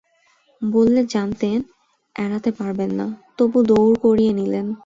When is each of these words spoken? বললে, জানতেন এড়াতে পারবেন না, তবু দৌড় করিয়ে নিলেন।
বললে, 0.61 1.05
জানতেন 1.05 1.57
এড়াতে 2.15 2.51
পারবেন 2.51 2.91
না, 2.91 3.07
তবু 3.37 3.57
দৌড় 3.63 3.95
করিয়ে 3.95 4.33
নিলেন। 4.33 4.67